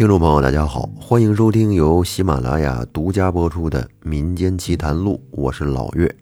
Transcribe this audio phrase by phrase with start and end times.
[0.00, 6.16] 听众朋友，大家好，欢迎收听由喜马拉雅独家播出的《民间奇谈录》，我是老岳。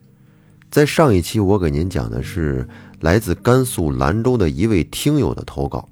[0.68, 2.68] 在上一期，我给您讲的是
[3.02, 5.88] 来自甘肃兰州的一位听友的投稿，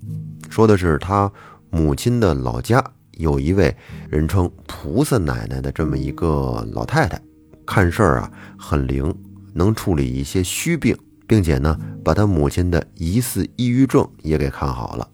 [0.50, 1.30] 说的是他
[1.70, 3.72] 母亲的老家有一位
[4.10, 7.22] 人称菩萨奶奶的这么一个老太太，
[7.64, 8.28] 看事儿啊
[8.58, 9.14] 很灵，
[9.54, 10.98] 能处理一些虚病，
[11.28, 15.08] 并且呢，把他母亲的疑似抑郁症也给看好了。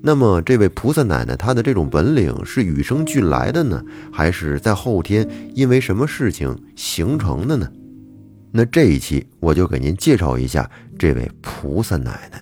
[0.00, 7.68] 那么，这位菩萨奶奶她的这种本领是与生俱来的呢，还是在后天因为什么事情形成的呢？
[8.52, 12.40] 那这一期我就给您介绍一下这位菩萨奶奶。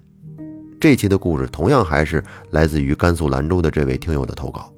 [0.79, 4.71] 这期的故事同样还是来自于甘肃兰州的这位听友的投稿，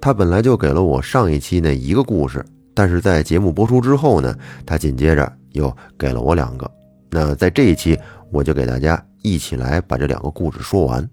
[0.00, 6.70] 他本来就给了我上一期那一个故事，但是在节目播出之后呢，他紧接着又给了我两个。
[7.10, 7.98] 那在这一期，
[8.30, 11.08] 我就给大家一起来把这两个故事说完。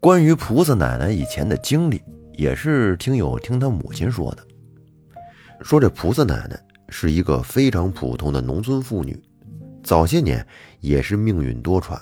[0.00, 2.00] 关于菩萨奶奶以前的经历，
[2.34, 4.46] 也是听友听他母亲说的。
[5.60, 6.56] 说这菩萨奶奶
[6.88, 9.20] 是一个非常普通的农村妇女，
[9.82, 10.46] 早些年
[10.78, 12.00] 也是命运多舛，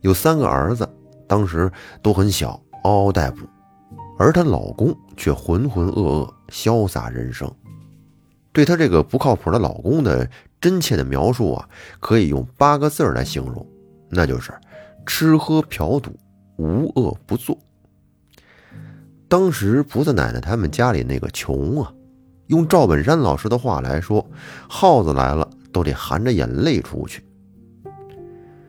[0.00, 0.88] 有三个儿子，
[1.26, 1.68] 当时
[2.00, 2.50] 都很小，
[2.84, 3.38] 嗷嗷待哺，
[4.16, 7.52] 而她老公却浑浑噩噩，潇洒人生。
[8.52, 10.30] 对她这个不靠谱的老公的
[10.60, 13.66] 真切的描述啊，可以用八个字来形容，
[14.08, 14.52] 那就是
[15.04, 16.16] 吃喝嫖赌。
[16.58, 17.56] 无恶不作。
[19.26, 21.92] 当时菩萨奶奶他们家里那个穷啊，
[22.48, 24.26] 用赵本山老师的话来说，
[24.68, 27.24] 耗子来了都得含着眼泪出去。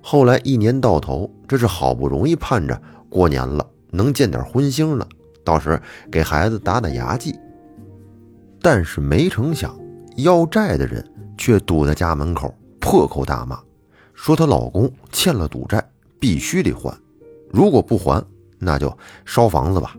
[0.01, 5.07] 后来一年到头，这是好不容易盼着过年了，能见点荤腥了，
[5.43, 7.37] 到时给孩子打打牙祭。
[8.61, 9.77] 但是没成想，
[10.17, 11.05] 要债的人
[11.37, 13.59] 却堵在家门口，破口大骂，
[14.13, 15.81] 说她老公欠了赌债，
[16.19, 16.93] 必须得还。
[17.51, 18.23] 如果不还，
[18.57, 19.95] 那就烧房子吧。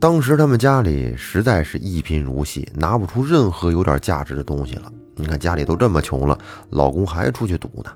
[0.00, 4.92] 当时他们家里实在是一贫如洗，拿不出任何有点价值的东西了。
[5.14, 6.38] 你看家里都这么穷了，
[6.70, 7.92] 老公还出去赌呢。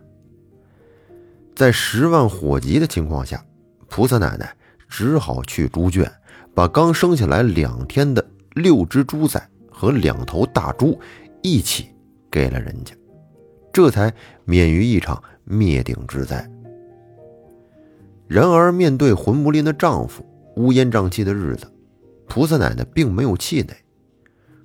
[1.54, 3.44] 在十万火急的情况下，
[3.88, 4.54] 菩萨奶奶
[4.88, 6.08] 只好去猪圈，
[6.54, 8.24] 把刚生下来两天的
[8.54, 11.00] 六只猪仔和两头大猪
[11.42, 11.86] 一起
[12.30, 12.94] 给了人家，
[13.72, 14.12] 这才
[14.44, 16.48] 免于一场灭顶之灾。
[18.28, 20.24] 然而，面对魂不吝的丈夫，
[20.56, 21.70] 乌烟瘴气的日子，
[22.26, 23.74] 菩萨奶奶并没有气馁。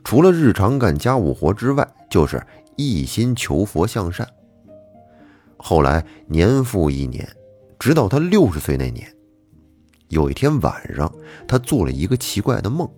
[0.04, 2.42] 除了日常干家务活之外，就是
[2.76, 4.28] 一心求佛向善。
[5.58, 7.28] 后来年复一年，
[7.78, 9.08] 直到她六十岁那年，
[10.08, 11.14] 有一天晚上，
[11.48, 12.90] 她做了一个奇怪的梦，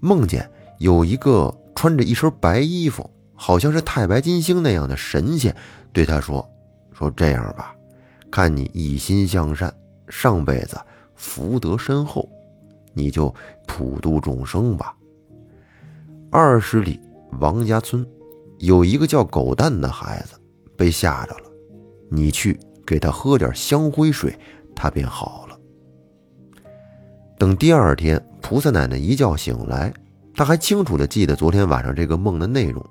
[0.00, 5.54] 梦见有一个穿着一身白衣服，好像是太白金星那样的神仙，
[5.92, 6.48] 对她说
[6.96, 7.72] ：“说这样吧。”
[8.34, 9.72] 看你一心向善，
[10.08, 10.76] 上辈子
[11.14, 12.28] 福德深厚，
[12.92, 13.32] 你就
[13.64, 14.92] 普度众生吧。
[16.32, 16.98] 二十里
[17.38, 18.04] 王家村
[18.58, 20.34] 有一个叫狗蛋的孩子
[20.76, 21.44] 被吓着了，
[22.10, 24.36] 你去给他喝点香灰水，
[24.74, 25.56] 他便好了。
[27.38, 29.94] 等第二天，菩萨奶奶一觉醒来，
[30.34, 32.84] 她还清楚的记得昨天晚上这个梦的内容，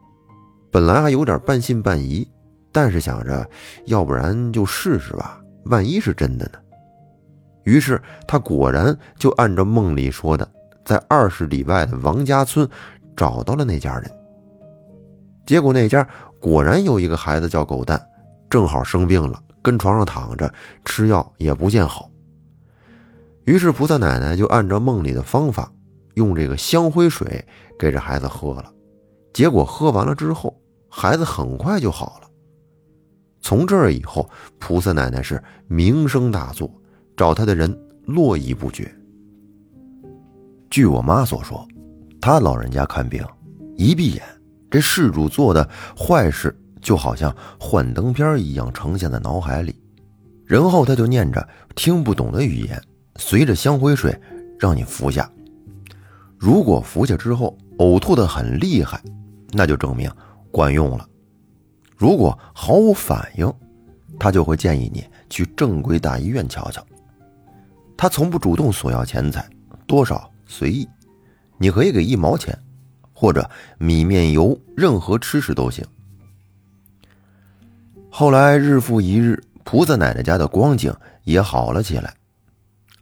[0.72, 2.26] 本来还有点半信半疑。
[2.74, 3.48] 但是想着，
[3.86, 6.60] 要不然就试试吧，万一是真的呢？
[7.64, 10.46] 于是他果然就按照梦里说的，
[10.84, 12.68] 在二十里外的王家村
[13.16, 14.12] 找到了那家人。
[15.46, 16.06] 结果那家
[16.40, 18.02] 果然有一个孩子叫狗蛋，
[18.50, 20.52] 正好生病了，跟床上躺着，
[20.84, 22.10] 吃药也不见好。
[23.46, 25.72] 于是菩萨奶奶就按照梦里的方法，
[26.16, 27.46] 用这个香灰水
[27.78, 28.72] 给这孩子喝了。
[29.34, 30.58] 结果喝完了之后，
[30.90, 32.23] 孩子很快就好了。
[33.44, 34.28] 从这儿以后，
[34.58, 36.74] 菩萨奶奶是名声大作，
[37.16, 38.90] 找她的人络绎不绝。
[40.70, 41.68] 据我妈所说，
[42.22, 43.22] 她老人家看病，
[43.76, 44.24] 一闭眼，
[44.72, 49.76] 这事主做的坏事就好像幻灯片一样呈现在脑海里，
[50.46, 51.46] 然后她就念着
[51.76, 52.82] 听不懂的语言，
[53.18, 54.18] 随着香灰水
[54.58, 55.30] 让你服下。
[56.38, 59.04] 如果服下之后呕吐的很厉害，
[59.52, 60.10] 那就证明
[60.50, 61.06] 管用了。
[62.04, 63.50] 如果毫无反应，
[64.20, 66.86] 他就会建议你去正规大医院瞧瞧。
[67.96, 69.50] 他从不主动索要钱财，
[69.88, 70.86] 多少随意，
[71.58, 72.60] 你可以给一毛钱，
[73.14, 75.86] 或者米面油，任何吃食都行。
[78.10, 82.14] 后来日复一日，菩萨奶奶家的光景也好了起来，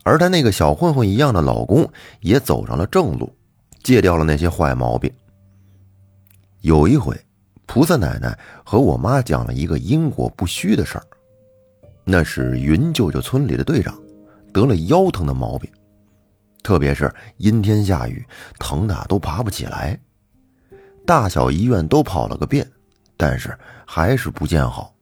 [0.03, 3.35] 而她那个小混混一样的老公也走上了正路，
[3.81, 5.11] 戒掉了那些坏毛病。
[6.59, 7.19] 有一回。
[7.73, 11.07] 菩萨奶奶和我妈讲了一个因果不虚的事儿。
[12.03, 13.97] 那是云舅舅村里的队长，
[14.51, 15.71] 得了腰疼的毛病，
[16.63, 18.25] 特别是阴天下雨，
[18.59, 19.97] 疼的都爬不起来。
[21.05, 22.69] 大小医院都跑了个遍，
[23.15, 24.93] 但是还是不见好。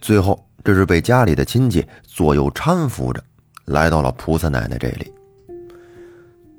[0.00, 3.22] 最后，这是被家里的亲戚左右搀扶着，
[3.66, 5.12] 来到了菩萨奶奶这里。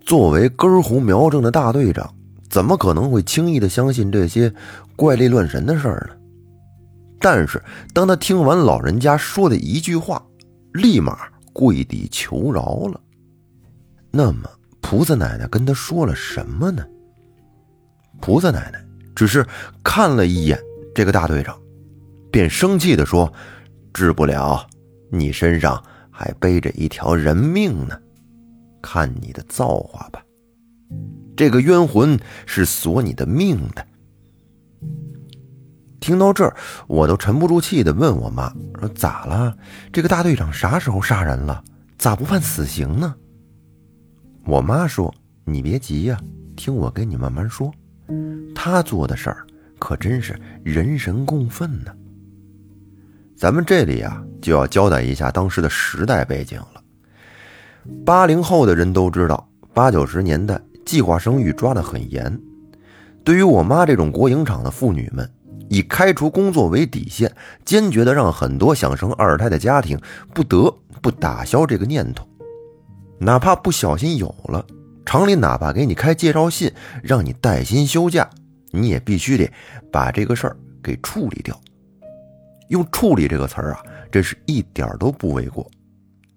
[0.02, 2.14] 作为根红苗正的大队长，
[2.50, 4.54] 怎么可能会轻易的相信这些
[4.96, 6.16] 怪力乱神的事儿呢？
[7.22, 7.62] 但是，
[7.94, 10.26] 当他听完老人家说的一句话，
[10.74, 13.00] 立马跪地求饶了。
[14.10, 14.50] 那么，
[14.82, 16.86] 菩萨奶奶跟他说了什么呢？
[18.22, 18.84] 菩萨奶奶
[19.16, 19.46] 只是
[19.84, 20.58] 看了一眼
[20.96, 21.58] 这个大队长，
[22.32, 23.32] 便生气地说
[23.94, 24.66] ：“治不了，
[25.12, 28.00] 你身上还背着一条人命呢，
[28.82, 30.24] 看你的造化吧。
[31.40, 33.88] 这个冤魂是索你的命的。”
[36.02, 36.54] 听到这儿，
[36.86, 39.56] 我都沉不住气的问我妈：“说咋了？
[39.94, 41.64] 这个大队长啥时候杀人了？
[41.98, 43.16] 咋不判死刑呢？”
[44.44, 45.16] 我妈说
[45.48, 46.20] ：“你别急呀，
[46.58, 47.72] 听我跟你慢慢说。”
[48.54, 49.48] 他做的事儿
[49.80, 51.92] 可真是人神共愤呢。
[53.38, 56.84] 咱们这里啊，就要交代一下当时的时代背景了。
[58.06, 60.60] 八零后的人都知道，八九十年代
[60.90, 62.42] 计划生育抓得很严。
[63.24, 65.32] 对于我妈这种国营厂的妇女们，
[65.70, 67.32] 以开除工作为底线，
[67.64, 70.00] 坚决的让很多想生二胎的家庭
[70.34, 72.28] 不得不打消这个念头，
[73.20, 74.66] 哪怕不小心有了。
[75.06, 78.28] 厂里哪怕给你开介绍信，让你带薪休假，
[78.72, 79.48] 你也必须得
[79.92, 81.56] 把这个事儿给处理掉。
[82.70, 85.70] 用“处理”这个词儿啊，这是一点都不为过，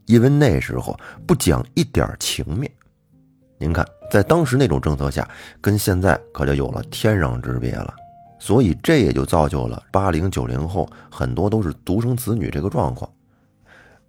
[0.04, 0.94] 因为那时候
[1.26, 2.70] 不讲一点情面。
[3.62, 5.28] 您看，在当时那种政策下，
[5.60, 7.94] 跟现在可就有了天壤之别了。
[8.40, 13.08] 所以这也就造就了八零九零后很多都是独生子女这个状况。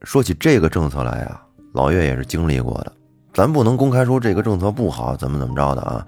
[0.01, 1.39] 说起这个政策来啊，
[1.73, 2.91] 老岳也是经历过的。
[3.31, 6.03] 咱不能公开说这个政策不好，怎么怎么着的啊？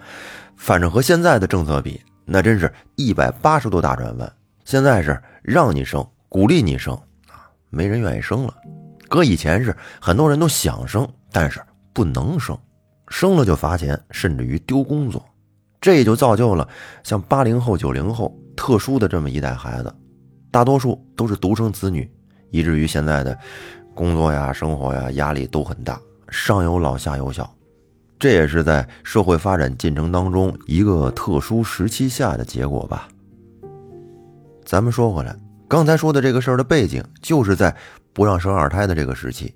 [0.55, 4.33] 反正和现在的政策比，那真是一百八十度大转弯。
[4.63, 6.95] 现在是让你生，鼓励你生
[7.27, 8.55] 啊，没人愿意生了。
[9.07, 11.61] 搁以前是很多人都想生，但是
[11.93, 12.57] 不能生，
[13.07, 15.23] 生了就罚钱，甚至于丢工作。
[15.81, 16.67] 这也就造就了
[17.03, 19.93] 像八零后、九零后特殊的这么一代孩子，
[20.49, 22.09] 大多数都是独生子女，
[22.49, 23.37] 以至于现在的
[23.93, 25.99] 工作呀、生活呀压力都很大。
[26.29, 27.47] 上有老下有小，
[28.17, 33.07] 这也是在社会发展进程当中一个特殊时期下的结果吧。
[34.65, 35.35] 咱们说回来，
[35.67, 37.75] 刚才说的这个事儿的背景，就是在
[38.11, 39.53] 不让生二胎的这个时期，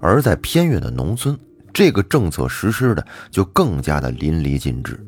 [0.00, 1.38] 而在偏远的农村，
[1.78, 4.98] 这个政策实施的就更加的淋漓尽致，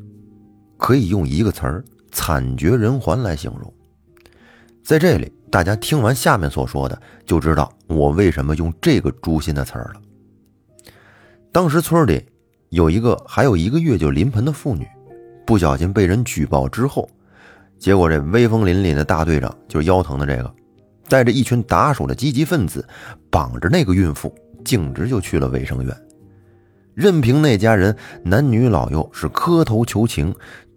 [0.77, 1.83] 可以用一个词儿
[2.13, 3.73] “惨绝人寰”来形容。
[4.81, 10.01] 在这里，大家听完下面所说的，就知道我为什么用这个诛心的词儿了。
[11.51, 12.25] 当时村里
[12.69, 14.87] 有一个还有一个月就临盆的妇女，
[15.45, 17.05] 不小心被人举报之后，
[17.77, 20.49] 结果这威风凛凛的大队长就是腰疼的这个，
[21.09, 22.87] 带着一群打手的积极分子，
[23.29, 24.33] 绑着那个孕妇，
[24.63, 25.93] 径直就去了卫生院。
[26.93, 30.33] 任凭那家人男女老幼是磕头求情，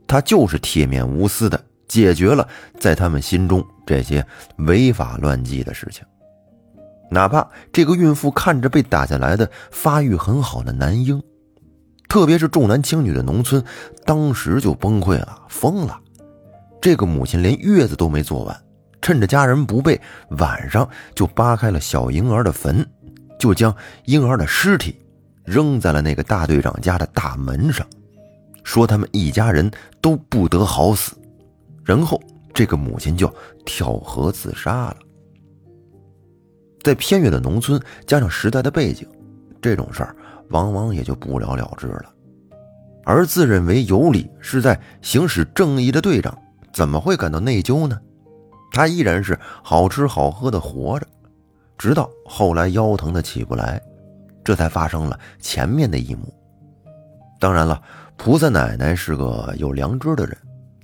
[0.06, 4.24] 他就是铁面无私的解决了在他们心中这些
[4.58, 6.04] 违法乱纪的事情。
[7.10, 11.22] 哪怕这个孕妇看着被打下来的发育很好的男婴，
[12.08, 13.62] 特别是重男轻女的农村，
[14.04, 16.00] 当时就崩溃了，疯了。
[16.80, 18.56] 这个母亲连月子都没做完，
[19.00, 20.00] 趁着家人不备，
[20.38, 22.84] 晚上就扒开了小婴儿的坟，
[23.38, 23.74] 就将
[24.06, 24.96] 婴儿的尸体
[25.44, 27.86] 扔在了那个大队长家的大门上，
[28.62, 29.70] 说他们一家人
[30.00, 31.14] 都不得好死。
[31.84, 32.20] 然后
[32.52, 33.32] 这个母亲就
[33.66, 34.96] 跳河自杀了。
[36.82, 39.06] 在偏远的农村，加上时代的背景，
[39.60, 40.16] 这种事儿
[40.50, 42.06] 往往也就不了了之了。
[43.04, 46.36] 而自认为有理是在行使正义的队长，
[46.72, 48.00] 怎么会感到内疚呢？
[48.72, 51.06] 他依然是好吃好喝的活着，
[51.78, 53.80] 直到后来腰疼的起不来，
[54.44, 56.32] 这才发生了前面的一幕。
[57.40, 57.82] 当然了，
[58.16, 60.36] 菩萨奶奶是个有良知的人，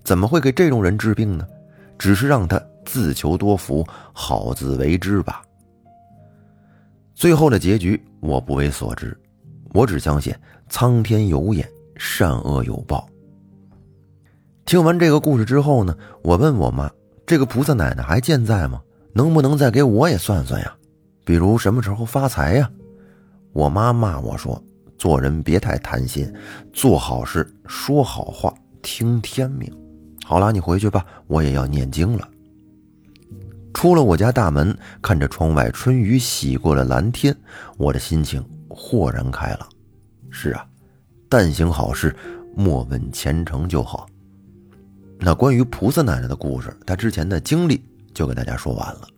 [0.03, 1.47] 怎么会给这种人治病呢？
[1.99, 5.43] 只是让他自求多福，好自为之吧。
[7.15, 9.15] 最后的结局我不为所知，
[9.75, 10.35] 我只相信
[10.71, 13.07] 苍天有眼，善恶有报。
[14.65, 16.91] 听完这个故事之后呢，我问我妈
[17.27, 18.81] ：“这个菩萨奶奶还健在吗？
[19.13, 20.75] 能不能再给我也算算呀？
[21.25, 22.71] 比如什么时候发财呀？”
[23.53, 24.63] 我妈骂我说
[24.97, 26.33] ：“做人别太贪心，
[26.73, 29.71] 做好事，说好话，听天命。”
[30.25, 32.29] 好了，你回去吧，我也要念经了。
[33.75, 37.37] 出了我家大门，看着窗外春雨洗过了蓝天，
[37.77, 39.69] 我的心情豁然开朗。
[40.29, 40.65] 是啊，
[41.29, 42.15] 但行好事，
[42.55, 44.07] 莫问前程就好。
[45.19, 49.09] 那关于菩萨奶奶的故事，她之前的经历就给大家说完了。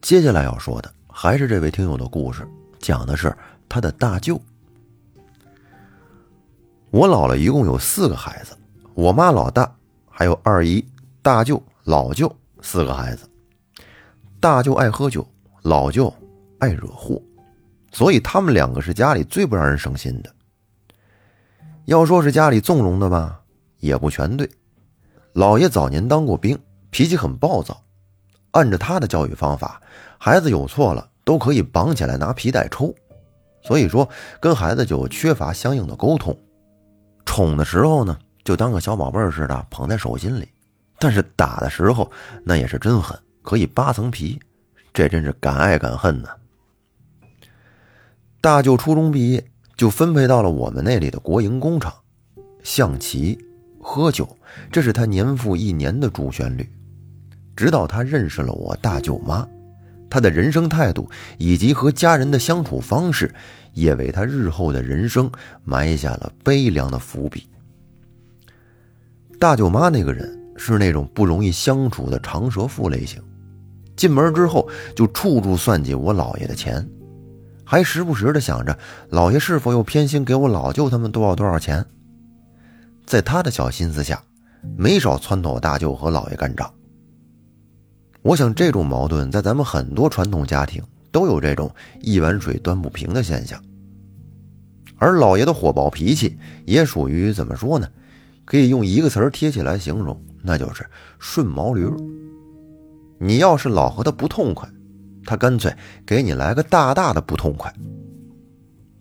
[0.00, 2.46] 接下来要说的还是这位听友的故事，
[2.78, 3.34] 讲的是
[3.68, 4.40] 他的大舅。
[6.90, 8.56] 我姥姥一共有四个孩子，
[8.94, 9.74] 我妈老大，
[10.10, 10.86] 还有二姨、
[11.22, 13.28] 大舅、老舅四个孩子。
[14.38, 15.26] 大舅爱喝酒，
[15.62, 16.12] 老舅
[16.58, 17.22] 爱惹祸，
[17.92, 20.30] 所以他们两个是家里最不让人省心的。
[21.86, 23.40] 要说是家里纵容的吧，
[23.78, 24.50] 也不全对。
[25.32, 26.58] 姥爷早年当过兵，
[26.90, 27.82] 脾气很暴躁，
[28.50, 29.80] 按照他的教育方法，
[30.18, 32.94] 孩子有错了都可以绑起来拿皮带抽，
[33.62, 34.08] 所以说
[34.40, 36.36] 跟孩子就缺乏相应的沟通。
[37.24, 40.44] 宠的时候呢，就当个小宝贝似的捧在手心里；
[40.98, 42.10] 但是打的时候，
[42.44, 44.40] 那也是真狠，可以扒层皮，
[44.92, 46.28] 这真是敢爱敢恨呢。
[48.40, 49.44] 大舅初中毕业
[49.76, 51.94] 就分配到了我们那里的国营工厂，
[52.64, 53.38] 象棋、
[53.80, 54.28] 喝酒，
[54.70, 56.68] 这是他年复一年的主旋律。
[57.54, 59.46] 直到他认识了我大舅妈，
[60.12, 63.34] 他的人生态度以及和家人的相处方式。
[63.74, 65.32] 也为他日后的人生
[65.64, 67.48] 埋下了悲凉的伏笔。
[69.38, 73.22] 大舅妈那个人是那种不容易相处的长舌妇类型，
[73.96, 76.86] 进门之后就处处算计我姥爷的钱，
[77.64, 78.78] 还时不时的想着
[79.10, 81.82] 姥爷是否又偏心给我老舅他们多少多少钱。
[83.06, 84.22] 在他的小心思下，
[84.76, 86.70] 没少撺掇我大舅和姥爷干仗。
[88.22, 90.82] 我想这种矛盾在咱们很多传统家庭。
[91.12, 93.62] 都有这种一碗水端不平的现象，
[94.96, 97.86] 而老爷的火爆脾气也属于怎么说呢？
[98.46, 100.86] 可以用一个词儿贴起来形容，那就是
[101.18, 101.86] 顺毛驴。
[103.18, 104.66] 你要是老和他不痛快，
[105.26, 105.76] 他干脆
[106.06, 107.70] 给你来个大大的不痛快。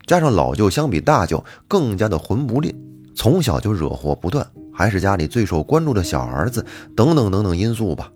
[0.06, 2.76] 加上老舅相比大舅更加的混不吝，
[3.16, 8.12] 从小就惹祸不断，还是家里最受关注的小儿子，等等等等因素吧，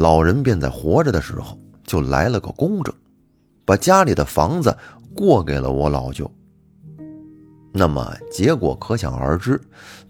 [0.00, 2.94] 老人便在活着的时候就来了个公证。
[3.66, 4.74] 把家里的房子
[5.14, 6.28] 过给了我老舅，
[7.70, 9.60] 那么结果可想而知。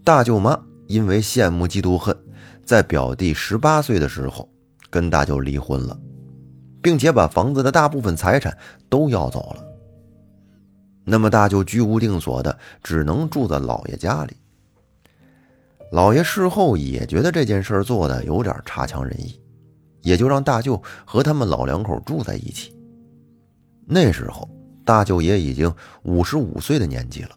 [0.04, 0.56] 大舅妈
[0.86, 2.16] 因为羡慕嫉妒恨，
[2.64, 4.48] 在表弟十八岁的时候
[4.90, 5.98] 跟大舅离婚了，
[6.80, 8.56] 并且把房子的大部分财产
[8.88, 9.64] 都要走了。
[11.04, 14.36] 那么大舅居无定所的，只能住在老爷家里。
[15.90, 19.38] 老爷事后也觉得这件事做的有点差强人意，
[20.02, 22.74] 也就让大舅和他们老两口住在一起。
[23.86, 24.48] 那时候，
[24.84, 27.30] 大舅爷已经五十五岁的年纪了，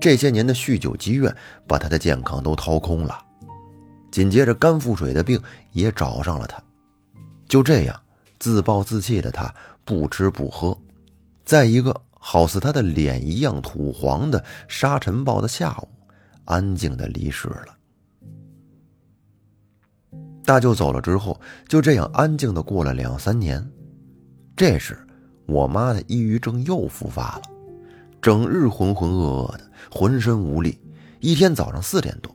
[0.00, 1.34] 这些年的酗酒积怨
[1.66, 3.18] 把他的健康都掏空了，
[4.10, 5.40] 紧接着肝腹水的病
[5.72, 6.62] 也找上了他。
[7.48, 8.00] 就这样，
[8.38, 9.52] 自暴自弃的他
[9.84, 10.76] 不吃不喝，
[11.44, 15.88] 在一个好似他的脸一样土黄的沙尘暴的下午，
[16.44, 17.76] 安静的离世了。
[20.44, 23.66] 大舅走了之后，就这样安静的过了两三年，
[24.56, 24.98] 这时。
[25.46, 27.42] 我妈的抑郁症又复发了，
[28.22, 30.78] 整日浑浑噩噩的，浑身无力。
[31.18, 32.34] 一天早上四点多，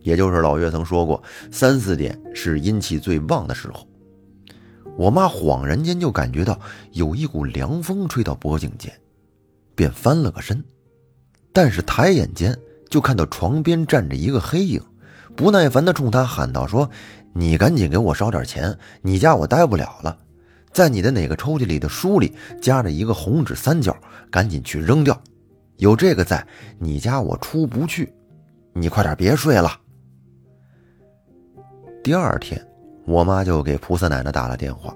[0.00, 1.22] 也就是老岳曾说过，
[1.52, 3.86] 三四点是阴气最旺的时候。
[4.96, 6.58] 我妈恍然间就感觉到
[6.90, 8.92] 有一股凉风吹到脖颈间，
[9.76, 10.62] 便翻了个身，
[11.52, 12.54] 但是抬眼间
[12.90, 14.82] 就看到床边站着一个黑影，
[15.38, 16.90] 不耐烦地冲他喊道：“说
[17.32, 20.18] 你赶紧给我烧点钱，你家我待不了了。”
[20.74, 23.96] 在你的哪个抽屉里的书里夹着一个红纸三角，
[24.32, 25.16] 赶紧去扔掉。
[25.76, 26.44] 有这个在，
[26.80, 28.12] 你家我出不去。
[28.72, 29.70] 你快点别睡了。
[32.02, 32.60] 第二天，
[33.06, 34.92] 我妈就给菩萨奶奶打了电话，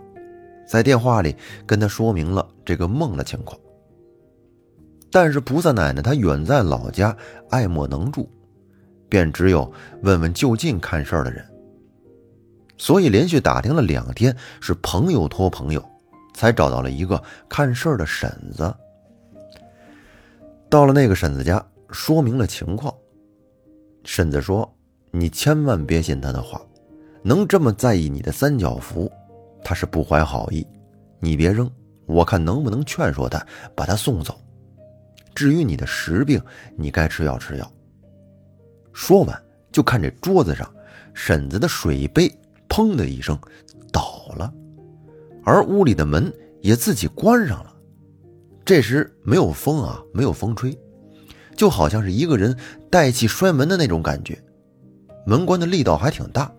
[0.66, 3.56] 在电话里跟她说明了这个梦的情况。
[5.08, 7.16] 但是菩萨奶奶她远在老家，
[7.48, 8.28] 爱莫能助，
[9.12, 11.46] 便只有问问就近看事儿的人。
[12.78, 15.84] 所以连续打听了两天，是朋友托朋友，
[16.32, 18.74] 才找到了一个看事儿的婶子。
[20.70, 22.90] 到了那个婶子家，说明了情况。
[24.02, 24.66] 婶子说
[25.12, 26.58] ：“你千万别信他的话，
[27.22, 29.12] 能这么在意你的三角符，
[29.62, 30.66] 他是不怀好意。
[31.20, 31.70] 你别扔，
[32.06, 34.40] 我看能不能劝说他把他送走。
[35.34, 36.42] 至于你的实病，
[36.78, 37.72] 你该吃药吃药。”
[38.92, 40.68] 说完，就看这桌子上
[41.14, 42.32] 婶子的水杯。
[42.68, 43.38] 砰的一声，
[43.92, 44.50] 倒了，
[45.44, 46.32] 而屋里的门
[46.62, 47.76] 也自己关上了。
[48.64, 50.74] 这时没有风啊，没有风吹，
[51.54, 52.56] 就好像是一个人
[52.88, 54.42] 带气摔门的那种感觉。
[55.26, 56.50] 门关的力道还挺大。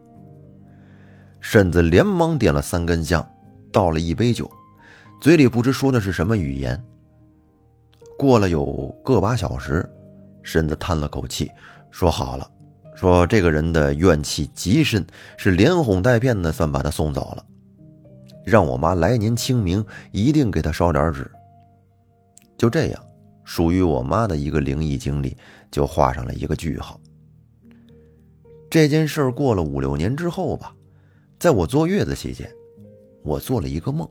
[1.40, 3.28] 婶子连忙点了三根香，
[3.72, 4.48] 倒了一杯酒，
[5.20, 6.80] 嘴里不知说的是什么语言。
[8.20, 9.84] 过了有个把小时，
[10.44, 11.50] 婶子叹了口气，
[11.94, 12.50] 说：“好了，
[12.96, 15.06] 说这个人的怨气极深，
[15.38, 17.46] 是连哄带骗的，算把他送走了。
[18.44, 21.30] 让我妈来年清明一定给他烧点纸。”
[22.58, 23.06] 就这样，
[23.44, 25.38] 属于我妈的一个灵异经历
[25.70, 27.00] 就画上了一个句号。
[28.72, 30.74] 这件事过了五六年之后吧，
[31.40, 32.52] 在我坐月子期间，
[33.22, 34.10] 我做了一个梦。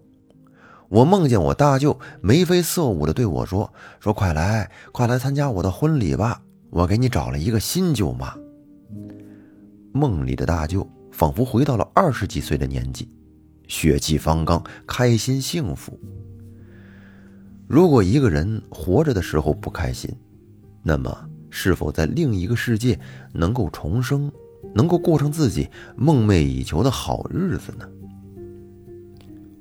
[0.89, 6.41] 我梦见我大舅眉飞色舞的对我说：“说快来，快来参加我的婚礼吧！
[6.73, 8.35] 我给你找了一个新舅妈。”
[9.93, 13.07] 梦里的大舅仿佛回到了二十几岁的年纪，
[13.69, 16.00] 血气方刚，开心幸福。
[17.69, 20.11] 如果一个人活着的时候不开心，
[20.83, 22.99] 那么是否在另一个世界
[23.35, 24.33] 能够重生，
[24.75, 27.87] 能够过上自己梦寐以求的好日子呢？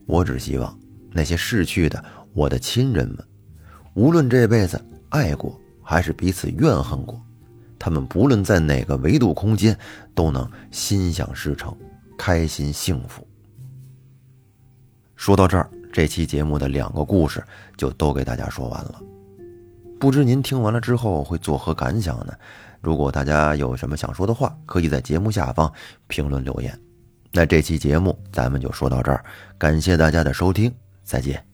[0.05, 0.77] 我只希望。
[1.13, 2.01] 那些逝去的
[2.31, 3.17] 我的亲人们，
[3.95, 5.59] 无论这辈子爱过
[5.91, 7.21] 还是彼此怨恨过，
[7.77, 9.77] 他们不论在哪个维度空间，
[10.15, 11.75] 都能心想事成，
[12.17, 13.27] 开心幸福。
[15.17, 17.43] 说到这儿，这期节目的两个故事
[17.75, 19.01] 就都给大家说完了。
[19.99, 22.33] 不知您听完了之后会作何感想呢？
[22.79, 25.69] 如果大家有什么想说的话，可以在节目下方
[26.07, 26.73] 评论留言。
[27.33, 29.21] 那这期节目咱们就说到这儿，
[29.57, 30.73] 感谢大家的收听。
[31.03, 31.50] 再见。